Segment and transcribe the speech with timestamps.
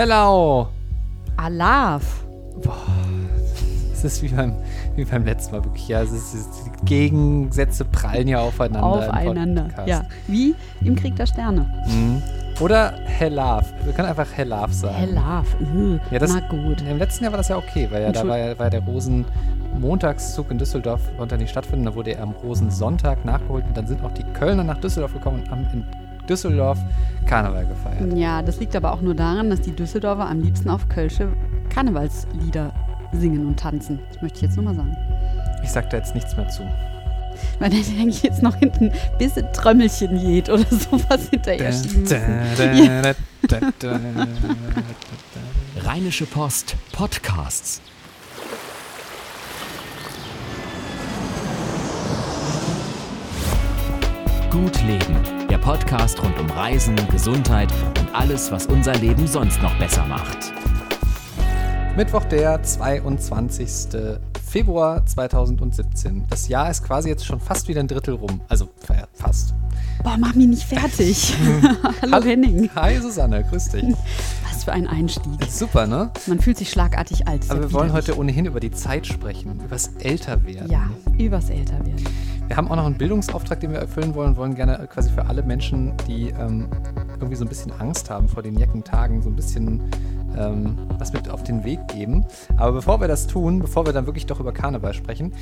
[0.00, 0.66] Hello!
[1.36, 2.24] Alaf.
[3.92, 4.54] Es ist wie beim,
[4.96, 5.88] wie beim letzten Mal wirklich.
[5.88, 9.10] Ja, es ist, es ist, die Gegensätze prallen ja aufeinander.
[9.10, 9.68] Aufeinander.
[9.84, 11.66] Ja, wie im Krieg der Sterne.
[11.86, 12.22] Mhm.
[12.60, 13.74] Oder Hellaf.
[13.84, 14.96] Wir können einfach Hellaf sagen.
[14.96, 15.46] Hellaf.
[15.60, 16.80] Uh, Ja, das- na gut.
[16.80, 20.50] Im letzten Jahr war das ja okay, weil ja da war ja, war der Rosenmontagszug
[20.50, 21.84] in Düsseldorf konnte nicht stattfinden.
[21.84, 25.42] Da wurde er am Rosensonntag nachgeholt und dann sind auch die Kölner nach Düsseldorf gekommen
[25.42, 25.84] und haben in
[26.30, 26.78] Düsseldorf
[27.26, 28.16] Karneval gefeiert.
[28.16, 31.32] Ja, das liegt aber auch nur daran, dass die Düsseldorfer am liebsten auf Kölsche
[31.68, 32.72] Karnevalslieder
[33.12, 34.00] singen und tanzen.
[34.08, 34.96] Das möchte ich jetzt nur mal sagen.
[35.62, 36.62] Ich sag da jetzt nichts mehr zu.
[37.58, 42.20] Weil dann denke ich jetzt noch hinten bisschen Trömmelchen jed oder sowas hinterher schieben müssen.
[45.84, 47.80] Rheinische Post Podcasts.
[54.50, 60.04] Gut Leben, Podcast rund um Reisen, Gesundheit und alles, was unser Leben sonst noch besser
[60.06, 60.52] macht.
[61.96, 63.68] Mittwoch, der 22.
[64.48, 66.24] Februar 2017.
[66.28, 68.40] Das Jahr ist quasi jetzt schon fast wieder ein Drittel rum.
[68.48, 69.54] Also fa- fast.
[70.02, 71.34] Boah, mach mich nicht fertig.
[72.02, 72.24] Hallo Hallo.
[72.26, 72.70] Henning.
[72.74, 73.84] Hi Susanne, grüß dich.
[74.50, 75.44] Was für ein Einstieg.
[75.48, 76.10] Super, ne?
[76.26, 77.44] Man fühlt sich schlagartig alt.
[77.50, 80.70] Aber wir wollen heute ohnehin über die Zeit sprechen, übers Älterwerden.
[80.70, 82.04] Ja, übers Älterwerden.
[82.50, 85.44] Wir haben auch noch einen Bildungsauftrag, den wir erfüllen wollen, wollen gerne quasi für alle
[85.44, 86.66] Menschen, die ähm,
[87.12, 89.80] irgendwie so ein bisschen Angst haben vor den Jackentagen, so ein bisschen
[90.36, 92.26] ähm, was mit auf den Weg geben.
[92.56, 95.32] Aber bevor wir das tun, bevor wir dann wirklich doch über Karneval sprechen,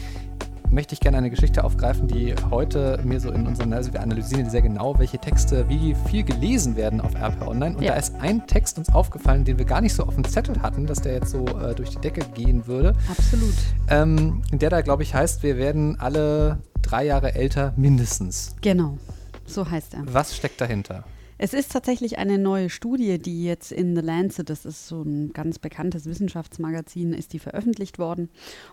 [0.70, 4.48] möchte ich gerne eine Geschichte aufgreifen, die heute mir so in unseren, also wir analysieren
[4.50, 7.76] sehr genau, welche Texte wie viel gelesen werden auf RP Online.
[7.76, 7.92] Und Ja.
[7.92, 10.86] da ist ein Text uns aufgefallen, den wir gar nicht so auf dem Zettel hatten,
[10.86, 12.94] dass der jetzt so äh, durch die Decke gehen würde.
[13.10, 13.54] Absolut.
[13.88, 18.54] Ähm, der da, glaube ich, heißt, wir werden alle drei Jahre älter mindestens.
[18.60, 18.98] Genau.
[19.46, 20.00] So heißt er.
[20.12, 21.04] Was steckt dahinter?
[21.40, 25.32] Es ist tatsächlich eine neue Studie, die jetzt in The Lancet, das ist so ein
[25.32, 28.28] ganz bekanntes Wissenschaftsmagazin, ist die veröffentlicht worden.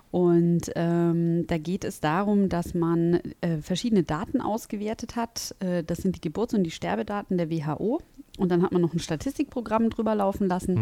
[0.09, 5.55] Und ähm, da geht es darum, dass man äh, verschiedene Daten ausgewertet hat.
[5.59, 8.01] Äh, das sind die Geburts- und die Sterbedaten der WHO.
[8.37, 10.75] Und dann hat man noch ein Statistikprogramm drüber laufen lassen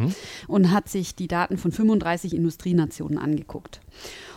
[0.48, 3.82] und hat sich die Daten von 35 Industrienationen angeguckt.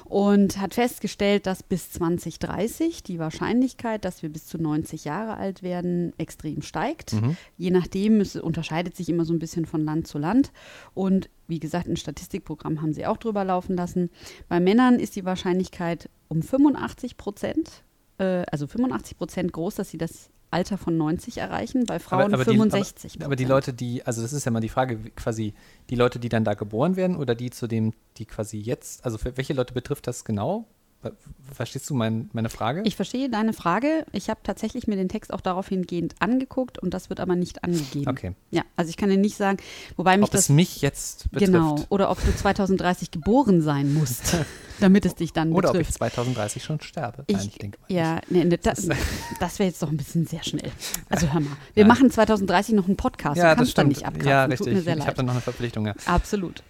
[0.05, 5.63] Und hat festgestellt, dass bis 2030 die Wahrscheinlichkeit, dass wir bis zu 90 Jahre alt
[5.63, 7.13] werden, extrem steigt.
[7.57, 10.53] Je nachdem, es unterscheidet sich immer so ein bisschen von Land zu Land.
[10.95, 14.11] Und wie gesagt, ein Statistikprogramm haben sie auch drüber laufen lassen.
[14.49, 17.85] Bei Männern ist die Wahrscheinlichkeit um 85 Prozent,
[18.19, 22.39] äh, also 85 Prozent groß, dass sie das Alter von 90 erreichen, bei Frauen die,
[22.39, 25.53] 65 aber, aber die Leute, die, also das ist ja mal die Frage, quasi
[25.91, 29.19] die Leute, die dann da geboren werden oder die zu dem, die quasi jetzt, also
[29.19, 30.67] für welche Leute betrifft das genau?
[31.11, 31.17] Ver-
[31.53, 32.83] Verstehst du mein, meine Frage?
[32.85, 34.05] Ich verstehe deine Frage.
[34.13, 37.63] Ich habe tatsächlich mir den Text auch darauf hingehend angeguckt und das wird aber nicht
[37.63, 38.09] angegeben.
[38.11, 38.33] Okay.
[38.51, 39.59] Ja, also ich kann dir nicht sagen,
[39.97, 41.53] wobei mich Ob es das mich jetzt betrifft.
[41.53, 44.37] genau oder ob du 2030 geboren sein musst,
[44.81, 45.99] damit es dich dann Oder ob ich betrifft.
[45.99, 47.23] 2030 schon sterbe.
[47.29, 48.31] Ich, Nein, ich denke mal ja, nicht.
[48.33, 48.89] nee, nee, das,
[49.41, 50.71] das wäre jetzt doch ein bisschen sehr schnell.
[51.09, 51.87] Also hör mal, wir Ja.
[51.87, 53.37] machen 2030 noch einen Podcast.
[53.37, 53.97] Ja, du das kannst dann stimmt.
[53.97, 54.29] nicht abkratzen.
[54.29, 54.87] Ja, richtig.
[54.99, 55.95] ich habe dann noch eine Verpflichtung, ja.
[56.07, 56.63] Absolut.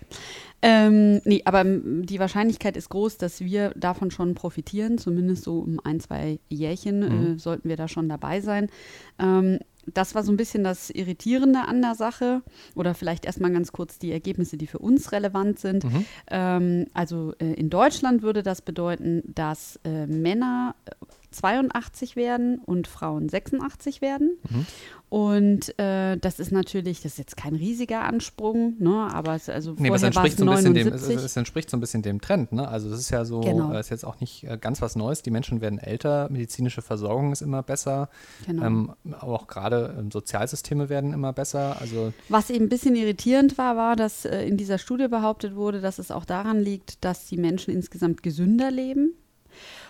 [0.63, 5.81] Ähm, nee, aber die Wahrscheinlichkeit ist groß, dass wir davon schon profitieren, zumindest so um
[5.85, 7.37] ein, zwei Jährchen Mhm.
[7.37, 8.69] äh, sollten wir da schon dabei sein.
[9.19, 9.59] Ähm,
[9.95, 12.43] das war so ein bisschen das Irritierende an der Sache.
[12.75, 15.85] Oder vielleicht erstmal ganz kurz die Ergebnisse, die für uns relevant sind.
[15.85, 16.05] Mhm.
[16.29, 20.91] Ähm, also äh, in Deutschland würde das bedeuten, dass äh, Männer äh,
[21.37, 24.39] 82 werden und Frauen 86 werden.
[24.49, 24.67] Mhm.
[25.09, 29.09] Und äh, das ist natürlich, das ist jetzt kein riesiger Ansprung, ne?
[29.13, 31.25] aber es, also Nee, war es entspricht so ein bisschen dem, es, 79.
[31.25, 32.67] es entspricht so ein bisschen dem Trend, ne?
[32.67, 33.73] Also das ist ja so, Genau.
[33.73, 35.23] äh, ist jetzt auch nicht äh, ganz was Neues.
[35.23, 38.09] Die Menschen werden älter, medizinische Versorgung ist immer besser,
[38.47, 38.65] Genau.
[38.67, 41.81] ähm, aber auch gerade ähm, Sozialsysteme werden immer besser.
[41.81, 45.81] Also Was eben ein bisschen irritierend war, war, dass äh, in dieser Studie behauptet wurde,
[45.81, 49.15] dass es auch daran liegt, dass die Menschen insgesamt gesünder leben.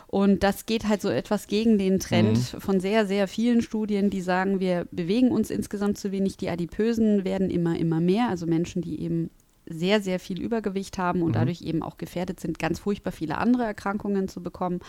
[0.09, 4.21] Und das geht halt so etwas gegen den Trend von sehr, sehr vielen Studien, die
[4.21, 6.37] sagen, wir bewegen uns insgesamt zu wenig.
[6.37, 8.29] Die Adipösen werden immer, immer mehr.
[8.29, 9.31] Also Menschen, die eben
[9.69, 13.65] sehr, sehr viel Übergewicht haben und dadurch eben auch gefährdet sind, ganz furchtbar viele andere
[13.65, 14.81] Erkrankungen zu bekommen.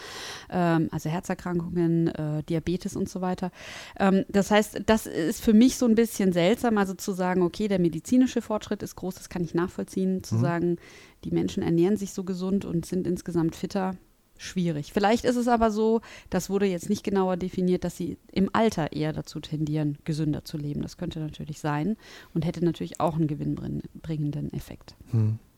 [0.50, 3.52] Ähm, also Herzerkrankungen, äh, Diabetes und so weiter.
[4.00, 7.68] Ähm, das heißt, das ist für mich so ein bisschen seltsam, also zu sagen, okay,
[7.68, 10.24] der medizinische Fortschritt ist groß, das kann ich nachvollziehen.
[10.24, 10.78] Zu sagen,
[11.24, 13.96] die Menschen ernähren sich so gesund und sind insgesamt fitter,
[14.38, 14.94] schwierig.
[14.94, 18.92] Vielleicht ist es aber so, das wurde jetzt nicht genauer definiert, dass sie im Alter
[18.94, 20.82] eher dazu tendieren, gesünder zu leben.
[20.82, 21.98] Das könnte natürlich sein
[22.34, 24.96] und hätte natürlich auch einen gewinnbringenden Effekt.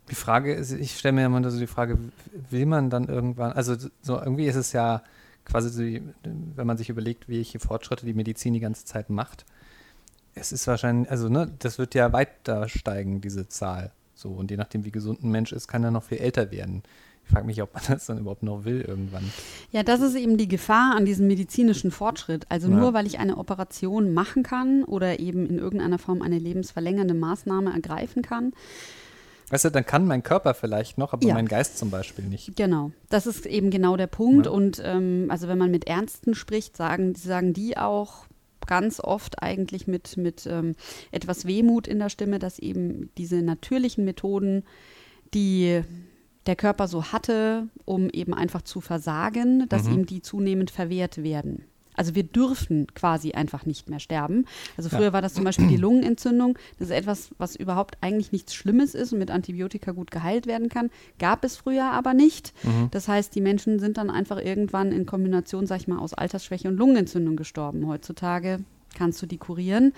[0.09, 1.99] die Frage ist, ich stelle mir immer so die Frage,
[2.49, 5.03] will man dann irgendwann, also so irgendwie ist es ja
[5.45, 9.45] quasi so, wenn man sich überlegt, welche Fortschritte die Medizin die ganze Zeit macht,
[10.35, 13.91] es ist wahrscheinlich, also ne, das wird ja weiter steigen, diese Zahl.
[14.13, 16.83] So, und je nachdem, wie gesund ein Mensch ist, kann er noch viel älter werden.
[17.29, 19.21] Ich frage mich, ob man das dann überhaupt noch will irgendwann.
[19.71, 22.47] Ja, das ist eben die Gefahr an diesem medizinischen Fortschritt.
[22.49, 22.75] Also Ja.
[22.75, 27.71] nur weil ich eine Operation machen kann oder eben in irgendeiner Form eine lebensverlängernde Maßnahme
[27.71, 28.51] ergreifen kann.
[29.51, 31.35] Weißt du, dann kann mein Körper vielleicht noch, aber Ja.
[31.35, 32.55] mein Geist zum Beispiel nicht.
[32.55, 34.47] Genau, das ist eben genau der Punkt.
[34.47, 34.51] Ja.
[34.51, 38.25] Und ähm, also wenn man mit Ärzten spricht, sagen, sagen die auch
[38.65, 40.73] ganz oft eigentlich mit, mit ähm,
[41.11, 44.63] etwas Wehmut in der Stimme, dass eben diese natürlichen Methoden,
[45.35, 45.81] die
[46.49, 49.93] der Körper so hatte, um eben einfach zu versagen, dass Mhm.
[49.93, 51.63] ihm die zunehmend verwehrt werden.
[51.93, 54.45] Also wir dürfen quasi einfach nicht mehr sterben.
[54.77, 54.97] Also Ja.
[54.97, 56.57] früher war das zum Beispiel die Lungenentzündung.
[56.79, 60.69] Das ist etwas, was überhaupt eigentlich nichts Schlimmes ist und mit Antibiotika gut geheilt werden
[60.69, 60.89] kann.
[61.19, 62.53] Gab es früher aber nicht.
[62.63, 62.87] Mhm.
[62.91, 66.67] Das heißt, die Menschen sind dann einfach irgendwann in Kombination, sag ich mal, aus Altersschwäche
[66.69, 67.85] und Lungenentzündung gestorben.
[67.85, 68.59] Heutzutage
[68.97, 69.93] kannst du die kurieren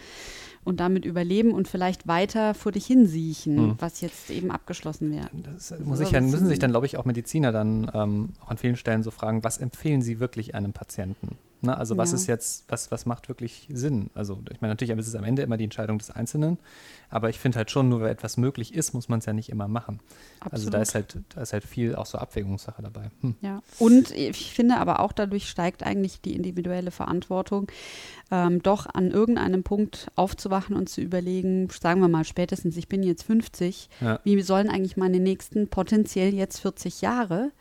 [0.63, 3.75] und damit überleben und vielleicht weiter vor dich hinsiechen, Mhm.
[3.79, 5.29] was jetzt eben abgeschlossen wird.
[5.33, 8.29] Das muss ich aber ja, was- müssen sich dann, glaube ich, auch Mediziner dann ähm,
[8.43, 11.37] auch an vielen Stellen so fragen, was empfehlen sie wirklich einem Patienten?
[11.63, 11.77] Ne?
[11.77, 12.15] Also was Ja.
[12.17, 14.09] ist jetzt, was, was macht wirklich Sinn?
[14.15, 16.57] Also ich meine, natürlich ist es am Ende immer die Entscheidung des Einzelnen,
[17.11, 19.49] aber ich finde halt schon, nur weil etwas möglich ist, muss man es ja nicht
[19.49, 19.99] immer machen.
[20.39, 20.87] Also da Absolut.
[20.87, 23.11] ist halt, da ist halt viel auch so Abwägungssache dabei.
[23.21, 23.35] Hm.
[23.41, 27.67] Ja, und ich finde aber auch dadurch steigt eigentlich die individuelle Verantwortung,
[28.31, 30.07] ähm, doch an irgendeinem Punkt
[30.51, 34.19] aufzuwachen und zu überlegen, sagen wir mal spätestens, ich bin jetzt 50, Ja.
[34.23, 37.51] wie sollen eigentlich meine nächsten potenziell jetzt 40 Jahre,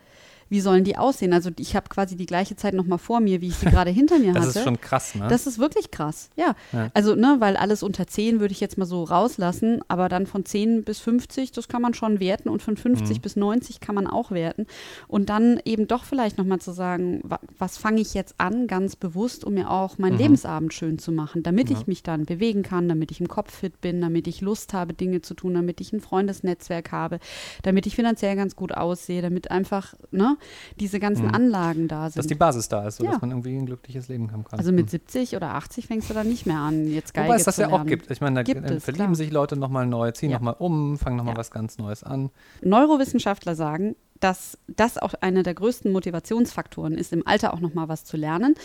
[0.51, 1.33] wie sollen die aussehen?
[1.33, 3.89] Also ich habe quasi die gleiche Zeit noch mal vor mir, wie ich sie gerade
[3.89, 4.59] hinter mir Das hatte.
[4.59, 5.27] ist schon krass, ne?
[5.29, 6.53] Das ist wirklich krass, ja.
[6.73, 6.89] Ja.
[6.93, 10.45] Also, ne, weil alles unter 10 würde ich jetzt mal so rauslassen, aber dann von
[10.45, 13.21] 10 bis 50, das kann man schon werten und von 50 Mhm.
[13.21, 14.67] bis 90 kann man auch werten.
[15.07, 18.95] Und dann eben doch vielleicht nochmal zu sagen, wa was fange ich jetzt an, ganz
[18.97, 20.19] bewusst, um mir auch meinen Mhm.
[20.19, 21.77] Lebensabend schön zu machen, damit Ja.
[21.79, 24.93] ich mich dann bewegen kann, damit ich im Kopf fit bin, damit ich Lust habe,
[24.93, 27.19] Dinge zu tun, damit ich ein Freundesnetzwerk habe,
[27.63, 30.37] damit ich finanziell ganz gut aussehe, damit einfach, ne,
[30.79, 31.35] diese ganzen Mhm.
[31.35, 32.17] Anlagen da sind.
[32.17, 33.19] dass die Basis da ist, sodass Ja.
[33.21, 34.59] man irgendwie ein glückliches Leben haben kann.
[34.59, 34.89] Also mit Hm.
[34.89, 37.69] 70 oder 80 fängst du dann nicht mehr an, jetzt Geige Wobei es das ja
[37.69, 38.09] auch gibt.
[38.11, 39.15] Ich meine, da Gibt verlieben klar.
[39.15, 40.37] sich Leute nochmal neu, ziehen Ja.
[40.37, 41.39] nochmal um, fangen nochmal Ja.
[41.39, 42.29] was ganz Neues an.
[42.61, 48.03] Neurowissenschaftler sagen, dass das auch einer der größten Motivationsfaktoren ist, im Alter auch nochmal was
[48.03, 48.55] zu lernen,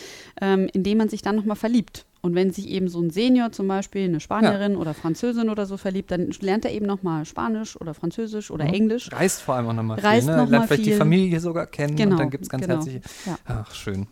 [0.41, 2.05] ähm, indem man sich dann nochmal verliebt.
[2.27, 5.77] Und wenn sich eben so ein Senior zum Beispiel, eine Spanierin oder Französin oder so
[5.77, 8.73] verliebt, dann lernt er eben nochmal Spanisch oder Französisch oder Mhm.
[8.73, 9.09] Englisch.
[9.13, 10.05] Reist vor allem auch nochmal viel.
[10.05, 10.35] Reist Ne?
[10.35, 10.97] noch mal Lernt vielleicht die viel.
[10.97, 12.75] Familie sogar kennen Genau, und dann gibt es ganz genau.
[12.75, 13.01] herzliche.
[13.25, 13.37] Ja.
[13.45, 14.07] Ach, schön.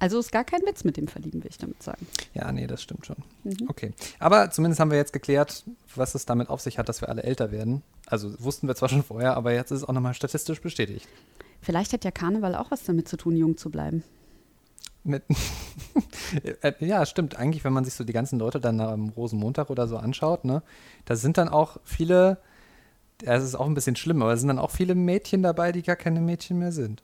[0.00, 2.06] Also ist gar kein Witz mit dem Verlieben, will ich damit sagen.
[2.32, 3.16] Ja, nee, das stimmt schon.
[3.44, 3.56] Mhm.
[3.68, 3.92] Okay.
[4.20, 5.64] Aber zumindest haben wir jetzt geklärt,
[5.96, 7.82] was es damit auf sich hat, dass wir alle älter werden.
[8.06, 11.06] Also wussten wir zwar schon vorher, aber jetzt ist es auch nochmal statistisch bestätigt.
[11.60, 14.02] Vielleicht hat ja Karneval auch was damit zu tun, jung zu bleiben.
[15.08, 15.22] Mit
[16.62, 17.36] Äh, ja, stimmt.
[17.36, 20.62] Eigentlich, wenn man sich so die ganzen Leute dann am Rosenmontag oder so anschaut, ne,
[21.06, 22.38] da sind dann auch viele,
[23.24, 25.82] es ist auch ein bisschen schlimm, aber es sind dann auch viele Mädchen dabei, die
[25.82, 27.02] gar keine Mädchen mehr sind.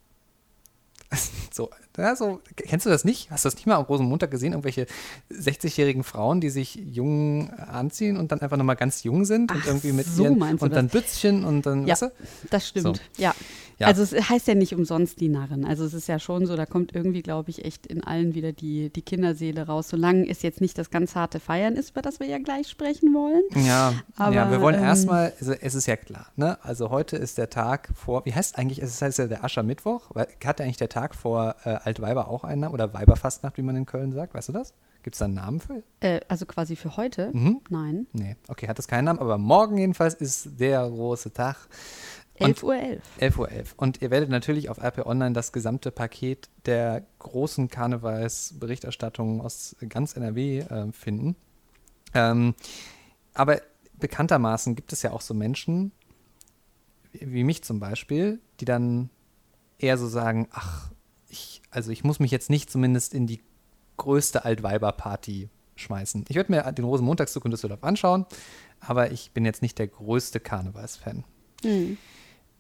[1.52, 3.30] So, ja, so, kennst du das nicht?
[3.30, 4.54] Hast du das nicht mal am Rosenmontag gesehen?
[4.54, 4.88] Irgendwelche
[5.30, 9.66] 60-jährigen Frauen, die sich jung anziehen und dann einfach nochmal ganz jung sind und Ach,
[9.68, 11.92] irgendwie mit so ihren und dann Bützchen und dann, Ja.
[11.92, 12.10] weißt du?
[12.50, 13.22] Das stimmt, So.
[13.22, 13.32] ja.
[13.78, 13.88] Ja.
[13.88, 15.64] Also es heißt ja nicht umsonst die Narren.
[15.64, 18.52] Also es ist ja schon so, da kommt irgendwie, glaube ich, echt in allen wieder
[18.52, 22.20] die, die Kinderseele raus, solange es jetzt nicht das ganz harte Feiern ist, über das
[22.20, 23.42] wir ja gleich sprechen wollen.
[23.66, 26.58] Ja, Aber, ja wir wollen ähm, erstmal, also es ist ja klar, ne?
[26.62, 30.60] Also heute ist der Tag vor, wie heißt eigentlich, es heißt ja der Aschermittwoch, hat
[30.60, 34.12] eigentlich der Tag vor äh, Altweiber auch einen Namen oder Weiberfastnacht, wie man in Köln
[34.12, 34.74] sagt, weißt du das?
[35.04, 35.82] Gibt es da einen Namen für?
[36.00, 37.31] Äh, also quasi für heute?
[37.32, 37.60] Mhm.
[37.69, 38.06] Nein.
[38.12, 41.56] Nee, okay, hat das keinen Namen, aber morgen jedenfalls ist der große Tag.
[42.38, 42.74] Und 11.11 Uhr.
[42.74, 43.03] 11.
[43.20, 43.48] 11.11 Uhr.
[43.76, 50.17] Und ihr werdet natürlich auf RP Online das gesamte Paket der großen Karnevalsberichterstattung aus ganz
[50.17, 51.36] NRW äh, finden.
[52.12, 52.55] Ähm,
[53.34, 53.60] aber
[53.98, 55.93] bekanntermaßen gibt es ja auch so Menschen,
[57.12, 59.10] wie mich zum Beispiel, die dann
[59.79, 60.91] eher so sagen, ach,
[61.29, 63.41] ich, also ich muss mich jetzt nicht zumindest in die
[63.96, 66.24] größte Altweiber-Party schmeißen.
[66.29, 68.26] Ich werde mir den Rosenmontagszug in Düsseldorf anschauen,
[68.81, 71.24] aber ich bin jetzt nicht der größte Karnevalsfan.
[71.62, 71.96] Hm.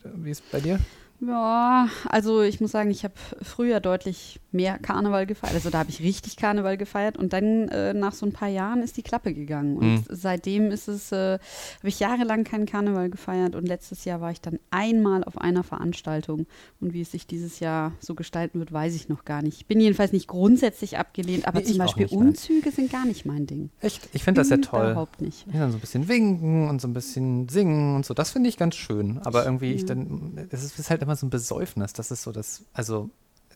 [0.04, 0.78] Wie ist es?
[1.26, 5.54] Ja, also ich muss sagen, ich habe früher deutlich mehr Karneval gefeiert.
[5.54, 8.82] Also da habe ich richtig Karneval gefeiert und dann äh, nach so ein paar Jahren
[8.82, 9.76] ist die Klappe gegangen.
[9.76, 10.04] Und Mhm.
[10.08, 11.38] seitdem ist es, äh,
[11.78, 15.64] habe ich jahrelang keinen Karneval gefeiert und letztes Jahr war ich dann einmal auf einer
[15.64, 16.46] Veranstaltung.
[16.80, 19.56] Und wie es sich dieses Jahr so gestalten wird, weiß ich noch gar nicht.
[19.58, 22.28] Ich bin jedenfalls nicht grundsätzlich abgelehnt, aber Nee, zum Beispiel nicht, nein.
[22.28, 23.70] Umzüge sind gar nicht mein Ding.
[23.80, 24.08] Echt?
[24.12, 24.90] Ich finde das ja toll.
[24.92, 25.46] Überhaupt nicht.
[25.52, 28.14] Ja, dann so ein bisschen winken und so ein bisschen singen und so.
[28.14, 29.18] Das finde ich ganz schön.
[29.24, 31.92] Aber irgendwie, ich dann, es ist, ist halt immer so ein Besäufnis.
[31.92, 33.10] Das ist so das, also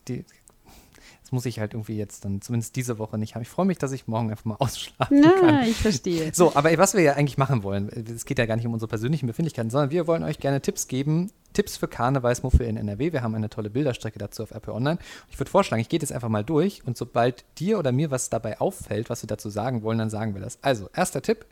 [0.08, 0.24] die,
[1.22, 3.42] Das muss ich halt irgendwie jetzt dann zumindest diese Woche nicht haben.
[3.42, 5.62] Ich freue mich, dass ich morgen einfach mal ausschlafen Na, kann.
[5.64, 6.32] ich verstehe.
[6.34, 8.88] So, aber was wir ja eigentlich machen wollen, es geht ja gar nicht um unsere
[8.88, 13.12] persönlichen Befindlichkeiten, sondern wir wollen euch gerne Tipps geben, Tipps für Karnevalsmuffel in NRW.
[13.12, 14.96] Wir haben eine tolle Bilderstrecke dazu auf RP Online.
[15.28, 18.30] Ich würde vorschlagen, ich gehe jetzt einfach mal durch und sobald dir oder mir was
[18.30, 20.60] dabei auffällt, was wir dazu sagen wollen, dann sagen wir das.
[20.62, 21.46] Also, erster Tipp,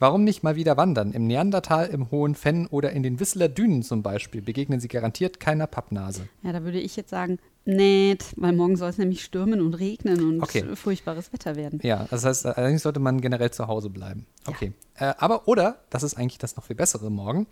[0.00, 1.12] warum nicht mal wieder wandern?
[1.12, 5.38] Im Neandertal, im Hohen Fenn oder in den Whistler Dünen zum Beispiel begegnen sie garantiert
[5.38, 6.28] keiner Pappnase.
[6.42, 10.24] Ja, da würde ich jetzt sagen, nett, weil morgen soll es nämlich stürmen und regnen
[10.24, 10.64] und Okay.
[10.74, 11.78] furchtbares Wetter werden.
[11.84, 14.26] Ja, das heißt, allerdings sollte man generell zu Hause bleiben.
[14.46, 14.72] Okay.
[14.96, 17.46] Äh, aber, oder, das ist eigentlich das noch viel bessere morgen,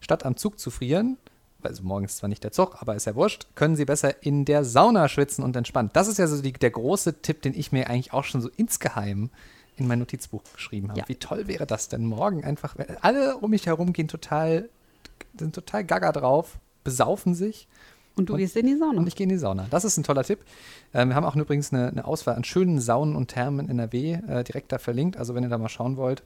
[0.00, 1.18] statt am Zug zu frieren,
[1.64, 4.44] also morgen ist zwar nicht der Zug, aber ist ja wurscht, können Sie besser in
[4.44, 5.90] der Sauna schwitzen und entspannen.
[5.92, 8.50] Das ist ja so die, der große Tipp, den ich mir eigentlich auch schon so
[8.56, 9.30] insgeheim
[9.76, 11.00] in mein Notizbuch geschrieben habe.
[11.00, 11.08] Ja.
[11.08, 14.68] Wie toll wäre das denn morgen einfach, wenn alle um mich herum gehen total,
[15.38, 17.68] sind total gaga drauf, besaufen sich
[18.14, 18.98] Und du Und- gehst in die Sauna.
[19.00, 19.66] und ich gehe in die Sauna.
[19.70, 20.40] Das ist ein toller Tipp.
[20.92, 24.12] Ähm, wir haben auch übrigens eine, eine Auswahl an schönen Saunen und Thermen in NRW
[24.28, 25.16] äh, direkt da verlinkt.
[25.16, 26.22] Also wenn ihr da mal schauen wollt,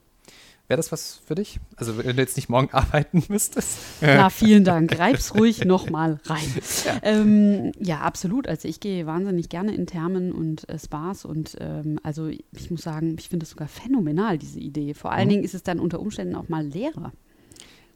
[0.68, 1.60] wäre das was für dich?
[1.76, 3.78] Also wenn du jetzt nicht morgen arbeiten müsstest.
[4.00, 4.98] Na, vielen Dank.
[4.98, 6.52] Reib's ruhig nochmal rein.
[6.84, 6.98] Ja.
[7.02, 8.48] Ähm, ja, absolut.
[8.48, 12.82] Also ich gehe wahnsinnig gerne in Thermen und äh, Spas und ähm, also ich muss
[12.82, 14.94] sagen, ich finde es sogar phänomenal, diese Idee.
[14.94, 15.30] Vor allen Mhm.
[15.30, 17.12] Dingen ist es dann unter Umständen auch mal leerer.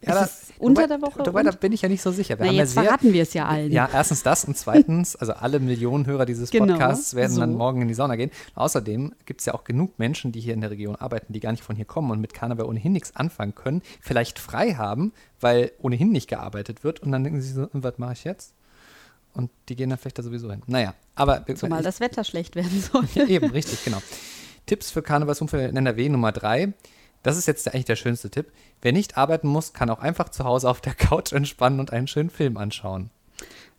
[0.02, 2.38] Ja, Ist es unter wobei- der Woche Wobei, da bin ich ja nicht so sicher.
[2.38, 3.70] Wir Na, haben ja jetzt sehr, verraten wir es ja allen.
[3.70, 7.58] Ja, erstens das und zweitens, also alle Millionen Hörer dieses Genau, Podcasts werden dann so.
[7.58, 8.30] morgen in die Sauna gehen.
[8.54, 11.50] Außerdem gibt es ja auch genug Menschen, die hier in der Region arbeiten, die gar
[11.50, 15.72] nicht von hier kommen und mit Karneval ohnehin nichts anfangen können, vielleicht frei haben, weil
[15.82, 18.54] ohnehin nicht gearbeitet wird und dann denken sie so, "Und was mache ich jetzt?
[19.34, 20.62] Und die gehen dann vielleicht da sowieso hin.
[20.66, 23.04] Naja, aber Zumal ich- das Wetter schlecht werden soll.
[23.14, 23.98] ja, eben, richtig, genau.
[24.66, 26.72] Tipps für Karnevalsumfeld in NRW Nummer drei.
[27.22, 28.50] Das ist jetzt eigentlich der schönste Tipp.
[28.82, 32.06] Wer nicht arbeiten muss, kann auch einfach zu Hause auf der Couch entspannen und einen
[32.06, 33.10] schönen Film anschauen.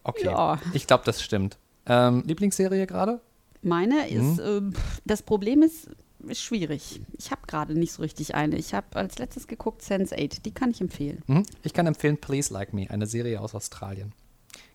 [0.04, 0.60] Okay, Ja.
[0.74, 1.58] ich glaube, das stimmt.
[1.86, 3.20] Ähm, Lieblingsserie gerade?
[3.64, 4.40] Meine ist, Mhm.
[4.44, 4.74] ähm,
[5.06, 5.90] das Problem ist,
[6.28, 7.02] ist schwierig.
[7.18, 8.56] Ich habe gerade nicht so richtig eine.
[8.58, 10.42] Ich habe als letztes geguckt Sense8.
[10.44, 11.24] Die kann ich empfehlen.
[11.28, 11.44] Mhm.
[11.64, 14.14] Ich kann empfehlen Please Like Me, eine Serie aus Australien.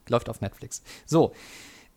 [0.09, 0.83] Läuft auf Netflix.
[1.05, 1.33] So,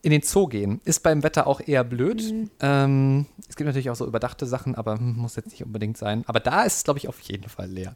[0.02, 2.32] in den Zoo gehen ist beim Wetter auch eher blöd.
[2.32, 2.50] Mhm.
[2.62, 6.24] Ähm, es gibt natürlich auch so überdachte Sachen, aber muss jetzt nicht unbedingt sein.
[6.28, 7.96] Aber da ist es, glaube ich, auf jeden Fall leer.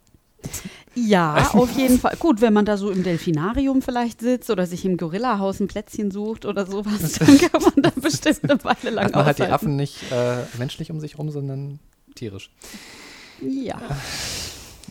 [0.96, 2.16] Ja, auf jeden Fall.
[2.18, 6.12] Gut, wenn man da so im Delfinarium vielleicht sitzt oder sich im Gorillahaus ein Plätzchen
[6.12, 9.44] sucht oder sowas, dann kann man da bestimmt eine Weile lang Hat man halt die
[9.44, 9.54] aushalten.
[9.54, 11.80] Affen nicht äh, menschlich um sich rum, sondern
[12.16, 12.52] tierisch.
[13.42, 13.80] Ja.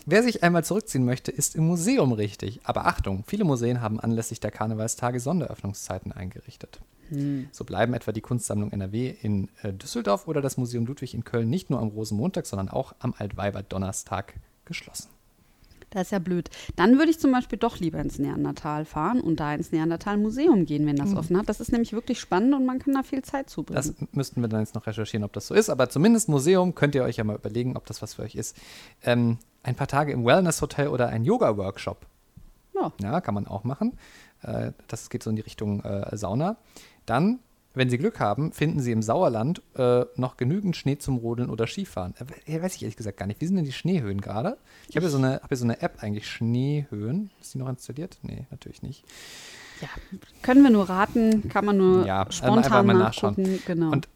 [0.07, 2.61] Wer sich einmal zurückziehen möchte, ist im Museum richtig.
[2.65, 6.81] Aber Achtung, viele Museen haben anlässlich der Karnevalstage Sonderöffnungszeiten eingerichtet.
[7.09, 7.49] Hm.
[7.53, 11.51] So bleiben etwa die Kunstsammlung NRW in äh, Düsseldorf oder das Museum Ludwig in Köln
[11.51, 15.09] nicht nur am Rosenmontag, sondern auch am Altweiber-Donnerstag geschlossen.
[15.93, 16.51] Das ist ja blöd.
[16.77, 20.87] Dann würde ich zum Beispiel doch lieber ins Neandertal fahren und da ins Neandertal-Museum gehen,
[20.87, 21.49] wenn das offen hat.
[21.49, 23.77] Das ist nämlich wirklich spannend und man kann da viel Zeit zubringen.
[23.77, 25.71] Das müssten wir dann jetzt noch recherchieren, ob das so ist.
[25.71, 28.57] Aber zumindest Museum könnt ihr euch ja mal überlegen, ob das was für euch ist.
[29.05, 32.07] Ähm, ein paar Tage im Wellness-Hotel oder ein Yoga-Workshop.
[32.75, 32.93] ja.
[33.01, 33.99] Ja, kann man auch machen.
[34.43, 36.57] Äh, das geht so in die Richtung äh, Sauna.
[37.07, 37.39] Dann,
[37.75, 41.67] wenn Sie Glück haben, finden Sie im Sauerland äh, noch genügend Schnee zum Rodeln oder
[41.67, 42.15] Skifahren.
[42.47, 43.41] Äh, weiß ich ehrlich gesagt gar nicht.
[43.41, 44.59] Wie sind denn die Schneehöhen gerade?
[44.89, 47.31] Ich habe hier, so eine- hab hier so eine App eigentlich, Schneehöhen.
[47.41, 48.19] Ist die noch installiert?
[48.23, 49.05] Nee, natürlich nicht.
[49.81, 49.89] ja.
[50.43, 53.37] Können wir nur raten, kann man nur Ja, einfach spontan mal nachschauen.
[53.67, 53.91] Genau.
[53.93, 54.09] Und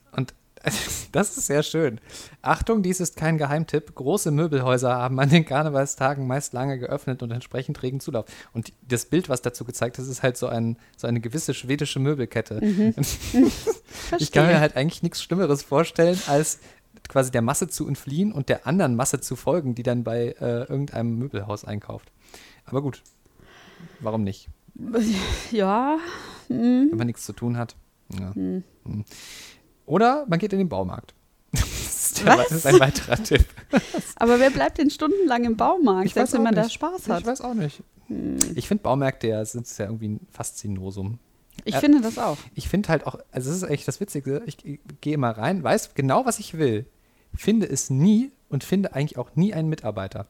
[1.13, 2.01] das ist sehr schön.
[2.43, 3.95] Achtung, dies ist kein Geheimtipp.
[3.95, 8.27] Große Möbelhäuser haben an den Karnevalstagen meist lange geöffnet und entsprechend regen Zulauf.
[8.53, 11.99] Und das Bild, was dazu gezeigt ist, ist halt so, ein, so eine gewisse schwedische
[12.01, 12.61] Möbelkette.
[14.19, 16.61] Ich kann mir halt eigentlich nichts Schlimmeres vorstellen, als
[17.09, 20.65] quasi der Masse zu entfliehen und der anderen Masse zu folgen, die dann bei äh,
[20.65, 22.13] irgendeinem Möbelhaus einkauft.
[22.65, 23.03] Aber gut,
[24.01, 24.49] warum nicht?
[25.51, 25.99] ja,
[26.49, 27.77] Wenn man nichts zu tun hat.
[28.13, 28.35] Ja.
[28.35, 28.63] Hm.
[29.87, 31.15] Oder man geht in den Baumarkt.
[31.53, 32.49] Das ist, der, Was?
[32.49, 33.45] das ist ein weiterer Tipp.
[34.17, 36.75] aber wer bleibt denn stundenlang im Baumarkt, selbst wenn man da nicht.
[36.75, 37.21] Spaß hat?
[37.21, 37.83] Ich weiß auch nicht.
[38.55, 41.19] Ich finde Baumärkte ja, sind ja irgendwie ein Faszinosum.
[41.65, 42.37] Ich Äh, finde das auch.
[42.55, 44.59] Ich finde halt auch, also das ist eigentlich das Witzige, ich
[45.01, 46.87] gehe immer rein, weiß genau, was ich will,
[47.35, 50.29] finde es nie und finde eigentlich auch nie einen Mitarbeiter.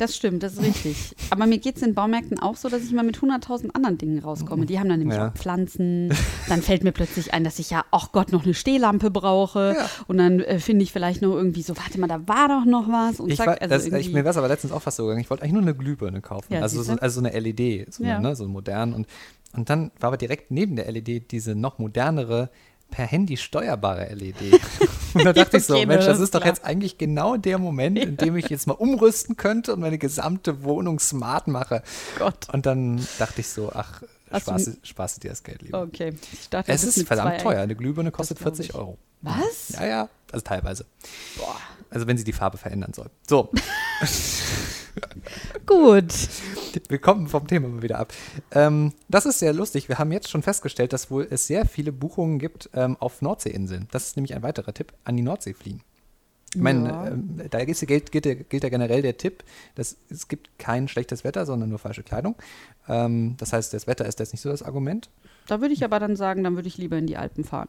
[0.00, 1.14] Das stimmt, das ist richtig.
[1.30, 4.18] Aber mir geht es in Baumärkten auch so, dass ich mal mit 100.000 anderen Dingen
[4.18, 4.64] rauskomme.
[4.66, 5.28] Die haben dann nämlich Ja.
[5.28, 6.10] auch Pflanzen.
[6.48, 9.74] Dann fällt mir plötzlich ein, dass ich ja, ach Gott, noch eine Stehlampe brauche.
[9.76, 9.90] Ja.
[10.06, 12.88] Und dann äh, finde ich vielleicht noch irgendwie so, warte mal, da war doch noch
[12.88, 13.20] was.
[13.20, 15.04] Und Ich zack, war, also das, ich, mir wäre es aber letztens auch fast so
[15.04, 15.20] gegangen.
[15.20, 16.52] Ich wollte eigentlich nur eine Glühbirne kaufen.
[16.52, 18.94] Ja, also, so, also so eine LED, so, ne, so modern.
[18.94, 19.06] Und,
[19.52, 22.50] und dann war aber direkt neben der LED diese noch modernere,
[22.90, 24.60] per Handy steuerbare LED.
[25.14, 26.52] Und da dachte ich so, Okay, Mensch, das ist doch klar.
[26.54, 30.62] jetzt eigentlich genau der Moment, in dem ich jetzt mal umrüsten könnte und meine gesamte
[30.62, 31.82] Wohnung smart mache.
[32.18, 32.48] Gott.
[32.52, 35.82] Und dann dachte ich so, ach, du- Spaß, Spaß dir das Geld lieber.
[35.82, 36.14] Okay.
[36.32, 37.60] Ich dachte, Es ist verdammt teuer.
[37.62, 38.74] Eine Glühbirne kostet glaub 40 ich.
[38.76, 38.98] Euro.
[39.22, 39.70] Was?
[39.70, 40.86] Ja, ja, also teilweise.
[41.36, 41.56] Boah.
[41.90, 43.10] Also wenn sie die Farbe verändern soll.
[43.28, 43.50] So,
[45.66, 46.12] Gut.
[46.88, 48.12] wir kommen vom Thema mal wieder ab.
[48.52, 49.88] Ähm, das ist sehr lustig.
[49.88, 53.88] Wir haben jetzt schon festgestellt, dass wohl es sehr viele Buchungen gibt ähm, auf Nordseeinseln.
[53.90, 55.82] Das ist nämlich ein weiterer Tipp, an die Nordsee fliegen.
[56.54, 57.06] Ich meine, Ja.
[57.08, 59.44] ähm, da gilt, gilt, gilt, ja generell der Tipp,
[59.76, 62.34] dass es gibt kein schlechtes Wetter, sondern nur falsche Kleidung.
[62.88, 65.10] Ähm, das heißt, das Wetter ist jetzt nicht so das Argument.
[65.50, 67.68] Da würde ich aber dann sagen, dann würde ich lieber in die Alpen fahren.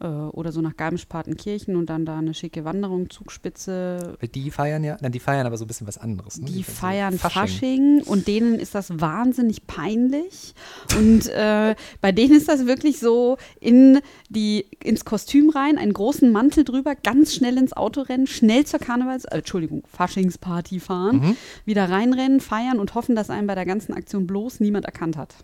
[0.00, 4.16] Äh, oder so nach Garmisch-Partenkirchen und dann da eine schicke Wanderung, Zugspitze.
[4.20, 6.38] Weil die feiern ja, nein, die feiern aber so ein bisschen was anderes.
[6.38, 6.46] Ne?
[6.46, 8.02] Die so feiern Fasching.
[8.02, 10.54] und denen ist das wahnsinnig peinlich.
[10.98, 16.30] Und äh, bei denen ist das wirklich so in die, ins Kostüm rein, einen großen
[16.32, 21.36] Mantel drüber, ganz schnell ins Auto rennen, schnell zur Karnevals, äh, Entschuldigung, Faschingsparty fahren, Mhm.
[21.64, 25.34] wieder reinrennen, feiern und hoffen, dass einen bei der ganzen Aktion bloß niemand erkannt hat.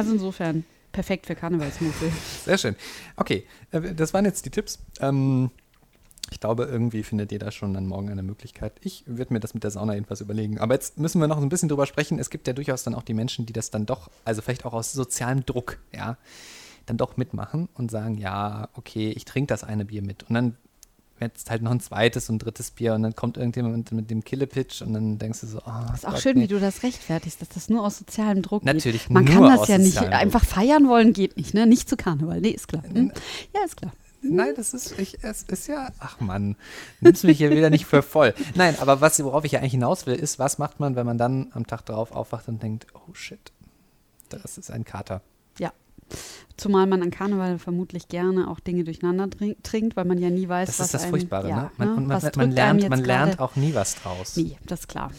[0.00, 2.10] Also insofern perfekt für Karnevalsmuffel.
[2.46, 2.74] Sehr schön.
[3.16, 4.78] Okay, äh, das waren jetzt die Tipps.
[4.98, 5.50] Ähm,
[6.30, 8.72] ich glaube, irgendwie findet ihr da schon dann morgen eine Möglichkeit.
[8.80, 10.58] Ich würde mir das mit der Sauna jedenfalls überlegen.
[10.58, 12.18] Aber jetzt müssen wir noch ein bisschen drüber sprechen.
[12.18, 14.72] Es gibt ja durchaus dann auch die Menschen, die das dann doch, also vielleicht auch
[14.72, 16.16] aus sozialem Druck, ja,
[16.86, 20.22] dann doch mitmachen und sagen, ja, okay, ich trinke das eine Bier mit.
[20.22, 20.56] Und dann
[21.20, 24.24] jetzt halt noch ein zweites und drittes Bier und dann kommt irgendjemand mit, mit dem
[24.24, 26.44] Killepitch und dann denkst du so, oh, Ist auch schön, nee.
[26.44, 29.10] wie du das rechtfertigst, dass das nur aus sozialem Druck Natürlich geht.
[29.10, 30.12] Man nur kann das aus ja nicht Druck.
[30.12, 31.66] einfach feiern wollen, geht nicht, ne?
[31.66, 32.40] Nicht zu Karneval.
[32.40, 32.82] Nee, ist klar.
[32.92, 33.12] Hm?
[33.54, 33.92] Ja, ist klar.
[34.22, 36.56] Nein, das ist, ich, es ist ja, ach Mann,
[37.00, 38.34] nimmst mich hier wieder nicht für voll.
[38.54, 41.16] Nein, aber was, worauf ich ja eigentlich hinaus will, ist, was macht man, wenn man
[41.16, 43.52] dann am Tag darauf aufwacht und denkt, oh shit,
[44.28, 45.22] das ist ein Kater.
[45.58, 45.72] Ja.
[46.56, 50.46] Zumal man an Karneval vermutlich gerne auch Dinge durcheinander trink, trinkt, weil man ja nie
[50.48, 51.70] weiß, Das was ist das einem- Furchtbare, ja, ne?
[51.78, 54.36] Man, und man, man, einem lernt, man lernt auch nie was draus.
[54.36, 55.10] Nee, das ist klar.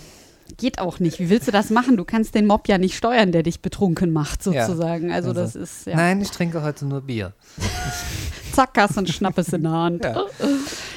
[0.58, 1.18] Geht auch nicht.
[1.20, 1.96] Wie willst du das machen?
[1.98, 4.66] Du kannst den Mob ja nicht steuern, der dich betrunken macht, Ja.
[4.68, 5.10] sozusagen.
[5.12, 5.96] Also, Also, das ist, ja.
[5.96, 7.34] Nein, ich trinke heute nur Bier.
[8.52, 10.04] Zack, hast einen Schnappes in der Hand.
[10.04, 10.12] Ja.
[10.14, 10.26] Ja.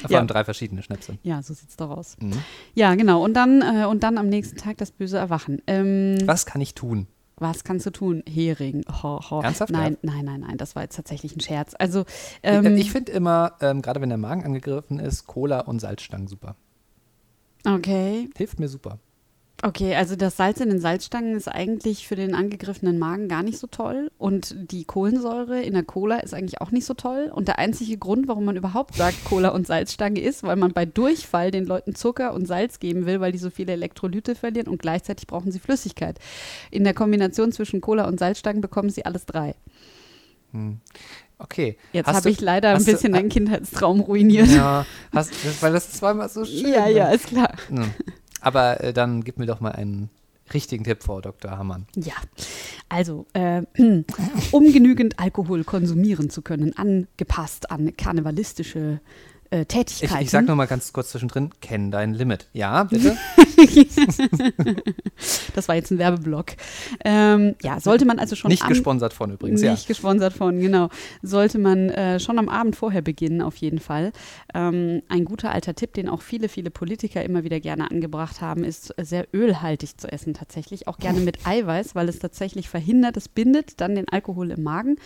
[0.09, 1.17] Vor allem drei verschiedene Schnäpse.
[1.23, 2.17] Ja, so sieht's doch aus.
[2.19, 2.33] Mhm.
[2.73, 3.23] Ja, genau.
[3.23, 5.61] Und dann, äh, und dann am nächsten Tag das böse Erwachen.
[5.67, 7.07] Ähm, Was kann ich tun?
[7.37, 8.23] Was kannst du tun?
[8.27, 8.85] Hering.
[9.03, 9.41] Ho, ho.
[9.41, 10.57] Ernsthaft, Nein, nein, nein, nein.
[10.57, 11.73] Das war jetzt tatsächlich ein Scherz.
[11.77, 12.05] Also,
[12.43, 16.55] ähm, ich finde immer, ähm, gerade wenn der Magen angegriffen ist, Cola und Salzstangen super.
[17.65, 18.29] okay.
[18.37, 18.99] Hilft mir super.
[19.63, 23.57] Okay, also das Salz in den Salzstangen ist eigentlich für den angegriffenen Magen gar nicht
[23.57, 24.11] so toll.
[24.17, 27.31] Und die Kohlensäure in der Cola ist eigentlich auch nicht so toll.
[27.33, 30.85] Und der einzige Grund, warum man überhaupt sagt Cola und Salzstange ist, weil man bei
[30.85, 34.81] Durchfall den Leuten Zucker und Salz geben will, weil die so viele Elektrolyte verlieren und
[34.81, 36.19] gleichzeitig brauchen sie Flüssigkeit.
[36.69, 39.55] In der Kombination zwischen Cola und Salzstangen bekommen sie alles drei.
[41.37, 41.77] Okay.
[41.91, 44.47] Jetzt habe ich leider ein hast du- bisschen deinen Kindheitstraum ruiniert.
[44.47, 46.71] Ja, hast, weil das zweimal so schön.
[46.71, 46.91] ja, ne?
[46.93, 47.51] ja, ist klar.
[47.69, 47.91] Hm.
[48.45, 50.11] Aber äh, dann gib mir doch mal einen
[50.53, 51.57] richtigen Tipp vor, Dr.
[51.57, 51.87] Hammann.
[51.95, 52.13] Ja,
[52.89, 53.63] also äh,
[54.51, 59.01] um genügend Alkohol konsumieren zu können, angepasst an karnevalistische
[59.55, 60.23] äh, Ich, Tätigkeiten.
[60.23, 62.47] ich sag noch mal ganz kurz zwischendrin, kenn dein Limit.
[62.53, 63.17] Ja, bitte?
[65.55, 66.53] das war jetzt ein Werbeblock.
[67.03, 69.71] Ähm, ja, sollte man also schon Nicht gesponsert von übrigens, ja.
[69.71, 70.89] Nicht gesponsert von, genau.
[71.21, 74.11] Sollte man äh, schon am Abend vorher beginnen, auf jeden Fall.
[74.53, 78.63] Ähm, ein guter alter Tipp, den auch viele, viele Politiker immer wieder gerne angebracht haben,
[78.63, 80.87] ist sehr ölhaltig zu essen tatsächlich.
[80.87, 84.97] Auch gerne mit Eiweiß, weil es tatsächlich verhindert, es bindet dann den Alkohol im Magen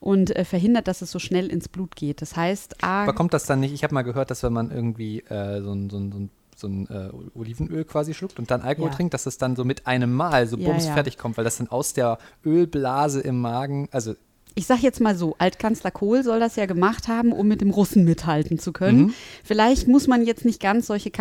[0.00, 2.22] und äh, verhindert, dass es so schnell ins Blut geht.
[2.22, 3.72] Das heißt, A, Aber kommt das dann nicht?
[3.74, 6.30] Ich habe mal gehört, dass wenn man irgendwie äh, so ein, so ein, so ein
[6.56, 8.96] so ein äh, Olivenöl quasi schluckt und dann Alkohol Ja.
[8.96, 10.92] trinkt, dass es dann so mit einem Mal so Ja, bums ja.
[10.94, 14.14] fertig kommt, weil das dann aus der Ölblase im Magen, also
[14.56, 17.70] ich sag jetzt mal so, Altkanzler Kohl soll das ja gemacht haben, um mit dem
[17.70, 18.98] Russen mithalten zu können.
[19.02, 19.14] Mhm.
[19.44, 21.12] Vielleicht muss man jetzt nicht ganz solche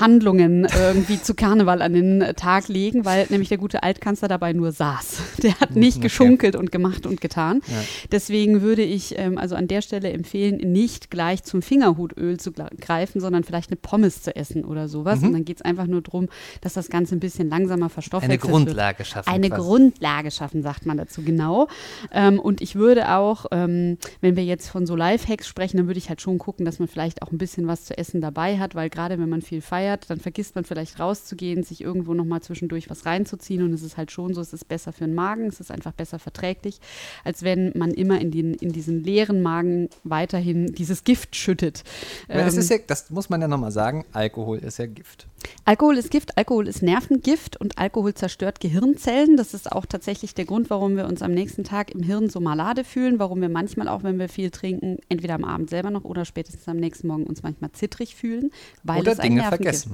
[0.00, 4.52] Kampfhandlungen irgendwie zu Karneval an den äh, Tag legen, weil nämlich der gute Altkanzler dabei
[4.54, 5.18] nur saß.
[5.42, 7.60] Der hat nicht geschunkelt und gemacht und getan.
[7.66, 7.74] Ja.
[8.10, 13.20] Deswegen würde ich ähm, also an der Stelle empfehlen, nicht gleich zum Fingerhutöl zu greifen,
[13.20, 15.20] sondern vielleicht eine Pommes zu essen oder sowas.
[15.20, 15.26] Mhm.
[15.26, 16.28] Und dann geht es einfach nur darum,
[16.62, 18.52] dass das Ganze ein bisschen langsamer eine verstoffwechselt wird.
[18.52, 19.28] Grundlage schaffen.
[19.28, 19.62] Eine quasi.
[19.62, 21.68] Grundlage schaffen, sagt man dazu, genau.
[22.12, 25.98] Ähm, und ich würde auch, ähm, wenn wir jetzt von so Lifehacks sprechen, dann würde
[25.98, 28.74] ich halt schon gucken, dass man vielleicht auch ein bisschen was zu essen dabei hat,
[28.74, 32.90] weil gerade wenn man viel feiert, dann vergisst man vielleicht rauszugehen, sich irgendwo nochmal zwischendurch
[32.90, 33.62] was reinzuziehen.
[33.62, 35.92] Und es ist halt schon so, es ist besser für den Magen, es ist einfach
[35.92, 36.80] besser verträglich,
[37.24, 41.84] als wenn man immer in, den, in diesen leeren Magen weiterhin dieses Gift schüttet.
[42.28, 45.26] Es Ähm, ja, das muss man ja nochmal sagen, Alkohol ist ja Gift.
[45.64, 49.36] Alkohol ist Gift, Alkohol ist Nervengift und Alkohol zerstört Gehirnzellen.
[49.36, 52.40] Das ist auch tatsächlich der Grund, warum wir uns am nächsten Tag im Hirn so
[52.40, 56.04] malade fühlen, warum wir manchmal auch, wenn wir viel trinken, entweder am Abend selber noch
[56.04, 58.50] oder spätestens am nächsten Morgen uns manchmal zittrig fühlen,
[58.82, 59.92] weil Oder es ein Dinge Nervengift vergessen.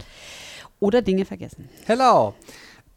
[0.81, 1.69] Oder Dinge vergessen.
[1.87, 2.35] Hello.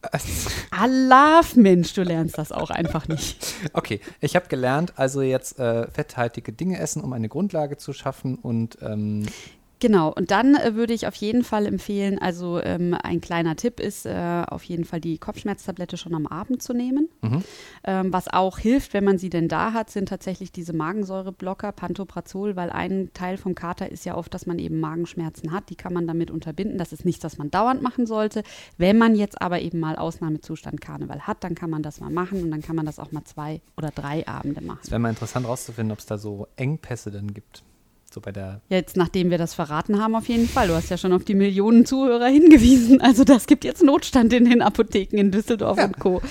[0.72, 3.38] Alaf, Mensch, du lernst das auch einfach nicht.
[3.74, 8.36] Okay, ich habe gelernt, also jetzt äh, fetthaltige Dinge essen, um eine Grundlage zu schaffen
[8.36, 9.26] und ähm,
[9.80, 13.80] Genau, und dann äh, würde ich auf jeden Fall empfehlen, also ähm, ein kleiner Tipp
[13.80, 17.08] ist, äh, auf jeden Fall die Kopfschmerztablette schon am Abend zu nehmen.
[17.22, 17.44] Mhm.
[17.86, 22.58] Ähm, was auch hilft, wenn man sie denn da hat, sind tatsächlich diese Magensäureblocker, Pantoprazol,
[22.58, 25.70] weil ein Teil vom Kater ist ja oft, dass man eben Magenschmerzen hat.
[25.70, 26.78] Die kann man damit unterbinden.
[26.78, 28.44] Das ist nichts, was man dauernd machen sollte.
[28.78, 32.44] Wenn man jetzt aber eben mal Ausnahmezustand Karneval hat, dann kann man das mal machen
[32.44, 34.80] und dann kann man das auch mal zwei oder drei Abende machen.
[34.84, 37.64] es wäre mal interessant rauszufinden, ob es da so Engpässe denn gibt.
[38.12, 40.68] So bei der Jetzt, nachdem wir das verraten haben, auf jeden Fall.
[40.68, 43.02] Du hast ja schon auf die Millionen Zuhörer hingewiesen.
[43.02, 45.86] Also das gibt jetzt Notstand in den Apotheken in Düsseldorf Ja.
[45.86, 46.22] und Co.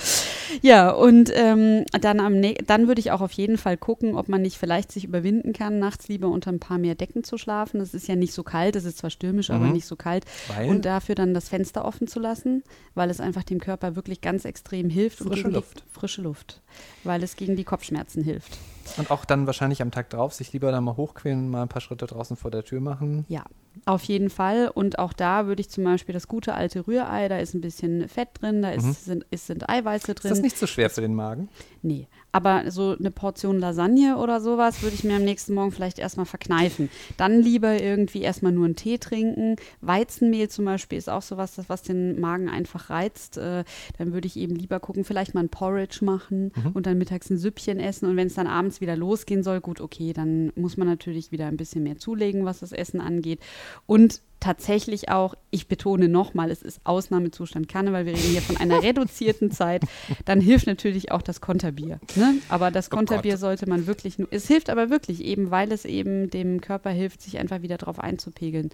[0.61, 4.41] Ja, und ähm, dann, am dann würde ich auch auf jeden Fall gucken, ob man
[4.41, 7.79] nicht vielleicht sich überwinden kann, nachts lieber unter ein paar mehr Decken zu schlafen.
[7.81, 9.73] Es ist ja nicht so kalt, es ist zwar stürmisch, aber Mhm.
[9.73, 10.25] nicht so kalt.
[10.47, 10.69] Weil?
[10.69, 12.63] Und dafür dann das Fenster offen zu lassen,
[12.95, 15.21] weil es einfach dem Körper wirklich ganz extrem hilft.
[15.21, 15.83] und Frische gegen Luft.
[15.85, 16.61] Die, frische Luft,
[17.03, 18.57] weil es gegen die Kopfschmerzen hilft.
[18.97, 21.81] Und auch dann wahrscheinlich am Tag drauf sich lieber dann mal hochquälen, mal ein paar
[21.81, 23.25] Schritte draußen vor der Tür machen.
[23.29, 23.43] Ja,
[23.85, 24.69] auf jeden Fall.
[24.73, 28.07] Und auch da würde ich zum Beispiel das gute alte Rührei, da ist ein bisschen
[28.07, 28.93] Fett drin, da ist, Mhm.
[28.93, 30.29] sind, ist, sind Eiweiße Ist drin.
[30.29, 31.49] das nicht so schwer für den Magen?
[31.81, 35.97] Nee, aber so eine Portion Lasagne oder sowas würde ich mir am nächsten Morgen vielleicht
[35.97, 36.89] erstmal verkneifen.
[37.15, 39.55] Dann lieber irgendwie erstmal nur einen Tee trinken.
[39.81, 43.37] Weizenmehl zum Beispiel ist auch sowas, das, was den Magen einfach reizt.
[43.37, 43.63] Äh,
[43.97, 47.37] dann würde ich eben lieber gucken, vielleicht mal ein Porridge machen und dann mittags ein
[47.37, 48.07] Süppchen essen.
[48.09, 51.47] Und wenn es dann abends wieder losgehen soll, gut, okay, dann muss man natürlich wieder
[51.47, 53.39] ein bisschen mehr zulegen, was das Essen angeht.
[53.85, 58.81] Und tatsächlich auch, ich betone nochmal, es ist Ausnahmezustand Karneval, wir reden hier von einer
[58.83, 59.83] reduzierten Zeit,
[60.25, 61.99] dann hilft natürlich auch das Konterbier.
[62.15, 62.35] Ne?
[62.47, 63.41] Aber das Oh Konterbier Gott.
[63.41, 67.21] sollte man wirklich, nur, es hilft aber wirklich eben, weil es eben dem Körper hilft,
[67.21, 68.69] sich einfach wieder drauf einzupegeln.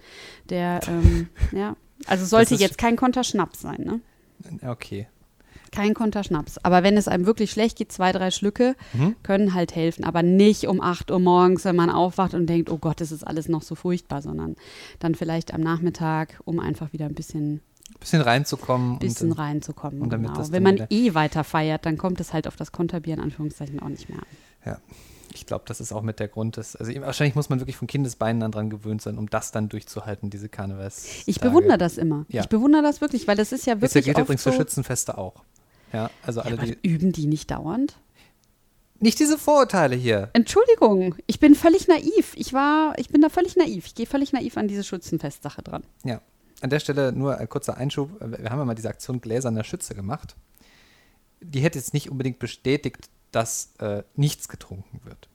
[0.50, 4.00] Der, ähm, ja, also es sollte jetzt kein Konterschnaps sein, ne?
[4.68, 5.08] Okay.
[5.76, 6.58] Kein Konterschnaps.
[6.64, 9.14] Aber wenn es einem wirklich schlecht geht, zwei, drei Schlücke Mhm.
[9.22, 10.04] können halt helfen.
[10.04, 13.26] Aber nicht um 8 Uhr morgens, wenn man aufwacht und denkt, oh Gott, das ist
[13.26, 14.56] alles noch so furchtbar, sondern
[15.00, 17.60] dann vielleicht am Nachmittag, um einfach wieder ein bisschen,
[18.00, 18.98] Bisschen reinzukommen.
[18.98, 20.00] bisschen und, reinzukommen.
[20.02, 20.38] und damit genau.
[20.40, 23.20] das Wenn man wieder- eh weiter feiert, dann kommt es halt auf das Konterbier in
[23.20, 24.26] Anführungszeichen auch nicht mehr an.
[24.64, 24.78] Ja.
[25.34, 27.86] Ich glaube, das ist auch mit der Grund, dass, also wahrscheinlich muss man wirklich von
[27.86, 31.06] Kindesbeinen an dran gewöhnt sein, um das dann durchzuhalten, diese Karnevals.
[31.26, 32.24] Ich bewundere das immer.
[32.28, 32.40] Ja.
[32.42, 34.56] Ich bewundere das wirklich, weil das ist ja Das wirklich gilt oft übrigens so, für
[34.56, 35.34] Schützenfeste auch.
[35.92, 36.78] Ja, also alle, aber die.
[36.82, 37.96] üben die nicht dauernd?
[38.98, 40.30] Nicht diese Vorurteile hier.
[40.32, 42.32] Entschuldigung, ich bin völlig naiv.
[42.34, 43.86] Ich war, ich bin da völlig naiv.
[43.86, 45.82] Ich gehe völlig naiv an diese Schützenfestsache dran.
[46.04, 46.20] Ja.
[46.62, 48.10] An der Stelle nur ein kurzer Einschub.
[48.20, 50.34] Wir haben ja mal diese Aktion Gläserner Schütze gemacht.
[51.42, 55.28] Die hätte jetzt nicht unbedingt bestätigt, dass äh, nichts getrunken wird.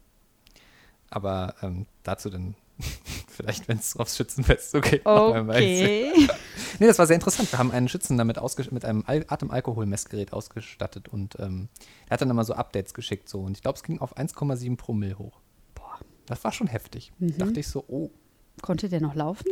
[1.12, 2.56] Aber ähm, dazu dann
[3.42, 5.06] vielleicht, wenn es aufs Schützenfest so geht.
[5.06, 6.12] Okay.
[6.80, 7.52] Nee, das war sehr interessant.
[7.52, 8.38] Wir haben einen Schützen damit
[8.72, 11.68] mit einem Al Atemalkoholmessgerät ausgestattet und ähm,
[12.08, 13.30] er hat dann immer so Updates geschickt.
[13.30, 13.42] So.
[13.42, 15.42] Und ich glaube, es ging auf 1,7 Promille hoch.
[15.76, 17.12] Boah, das war schon heftig.
[17.20, 17.38] Mhm.
[17.38, 18.10] Dachte ich so, oh,
[18.62, 19.46] Konnte der noch laufen?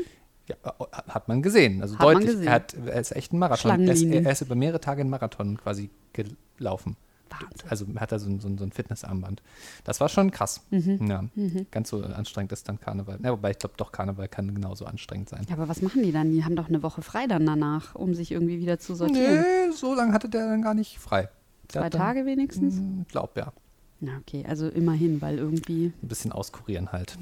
[0.50, 1.82] ja, äh, hat man gesehen.
[1.82, 2.32] Also Hat man deutlich.
[2.32, 2.48] gesehen.
[2.48, 3.88] Er, hat, er ist echt ein Marathon.
[3.88, 6.98] Er ist, er ist über mehrere Tage einen Marathon quasi gelaufen.
[7.30, 7.70] Wahnsinn.
[7.70, 9.42] Also hat er so, ein- so, so ein Fitnessarmband.
[9.84, 10.62] Das war schon krass.
[10.72, 11.08] Mhm.
[11.08, 11.24] Ja,
[11.72, 13.20] ganz so anstrengend ist dann Karneval.
[13.24, 15.46] Ja, wobei ich glaube, doch Karneval kann genauso anstrengend sein.
[15.50, 16.32] Ja, aber was machen die dann?
[16.32, 19.42] Die haben doch eine Woche frei dann danach, um sich irgendwie wieder zu sortieren.
[19.42, 21.30] Nee, so lange hatte der dann gar nicht frei.
[21.74, 22.76] Der Zwei hat dann- Tage wenigstens?
[22.78, 23.54] Hm, Glaub ja.
[24.02, 25.92] Na, okay, also immerhin, weil irgendwie.
[26.02, 27.18] Ein bisschen auskurieren halt.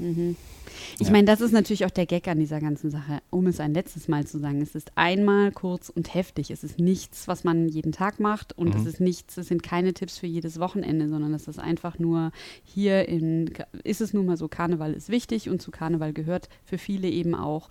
[0.99, 1.11] Ich Ja.
[1.11, 3.19] meine, das ist natürlich auch der Gag an dieser ganzen Sache.
[3.31, 6.51] Um es ein letztes Mal zu sagen, es ist einmal kurz und heftig.
[6.51, 9.95] Es ist nichts, was man jeden Tag macht und es ist nichts, es sind keine
[9.95, 12.31] Tipps für jedes Wochenende, sondern es ist einfach nur
[12.63, 13.51] hier in,
[13.83, 17.33] ist es nun mal so, Karneval ist wichtig und zu Karneval gehört für viele eben
[17.33, 17.69] auch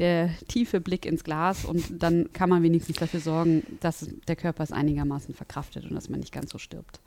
[0.00, 4.64] der tiefe Blick ins Glas und dann kann man wenigstens dafür sorgen, dass der Körper
[4.64, 7.00] es einigermaßen verkraftet und dass man nicht ganz so stirbt.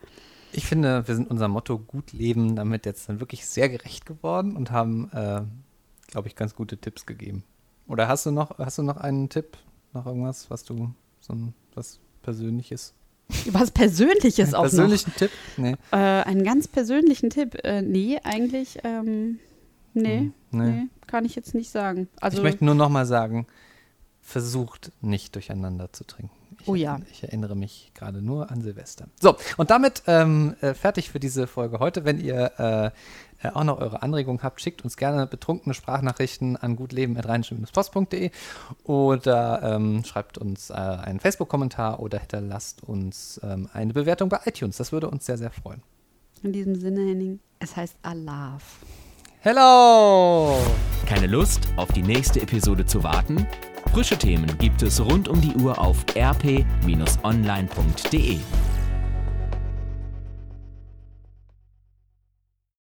[0.53, 4.55] Ich finde, wir sind unserem Motto gut leben damit jetzt dann wirklich sehr gerecht geworden
[4.55, 5.41] und haben, äh,
[6.07, 7.43] glaube ich, ganz gute Tipps gegeben.
[7.87, 9.57] Oder hast du noch, hast du noch einen Tipp?
[9.93, 12.93] Noch irgendwas, was du, so ein, was Persönliches?
[13.51, 15.31] Was Persönliches Einen auch persönlichen Tipp?
[15.57, 15.71] Nee.
[15.71, 15.77] noch.
[15.91, 17.57] Äh, einen ganz persönlichen Tipp.
[17.63, 19.39] Äh, nee, eigentlich, ähm,
[19.93, 20.71] nee, Hm, nee.
[20.71, 20.87] nee.
[21.07, 22.09] kann ich jetzt nicht sagen.
[22.19, 23.47] Also, ich möchte nur noch mal sagen,
[24.21, 26.35] versucht nicht durcheinander zu trinken.
[26.61, 26.99] Ich, Oh ja.
[27.11, 29.05] Ich erinnere mich gerade nur an Silvester.
[29.19, 32.05] So, und damit ähm, äh, fertig für diese Folge heute.
[32.05, 32.91] Wenn ihr äh,
[33.43, 38.31] äh, auch noch eure Anregungen habt, schickt uns gerne betrunkene Sprachnachrichten an gutleben.rheinische-post.de
[38.83, 44.77] oder ähm, schreibt uns äh, einen Facebook-Kommentar oder hinterlasst uns ähm, eine Bewertung bei iTunes.
[44.77, 45.81] Das würde uns sehr, sehr freuen.
[46.43, 48.79] in diesem Sinne, Henning, es heißt Alaf.
[49.39, 50.55] Hello!
[51.07, 53.47] Keine Lust, auf die nächste Episode zu warten?
[53.91, 56.69] Frische Themen gibt es rund um die Uhr auf rp-online.de.